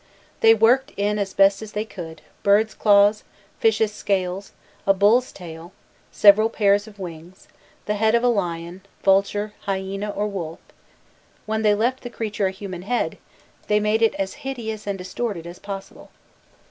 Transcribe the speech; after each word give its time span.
They 0.39 0.55
worked 0.55 0.93
in 0.97 1.19
as 1.19 1.35
best 1.35 1.59
they 1.75 1.85
could, 1.85 2.23
birds' 2.41 2.73
claws, 2.73 3.23
fishes' 3.59 3.93
scales, 3.93 4.51
a 4.87 4.95
bull's 4.95 5.31
tail, 5.31 5.73
several 6.11 6.49
pairs 6.49 6.87
of 6.87 6.97
wings, 6.97 7.47
the 7.85 7.93
head 7.93 8.15
of 8.15 8.23
a 8.23 8.27
lion, 8.27 8.81
vulture, 9.03 9.53
hyaena, 9.67 10.09
or 10.09 10.25
wolf; 10.27 10.57
when 11.45 11.61
they 11.61 11.75
left 11.75 12.01
the 12.01 12.09
creature 12.09 12.47
a 12.47 12.51
human 12.51 12.81
head, 12.81 13.19
they 13.67 13.79
made 13.79 14.01
it 14.01 14.15
as 14.15 14.33
hideous 14.41 14.87
and 14.87 14.97
distorted 14.97 15.45
as 15.45 15.59
possible. 15.59 16.09